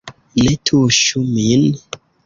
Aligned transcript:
Ne 0.39 0.55
tuŝu 0.69 1.25
min. 1.37 1.67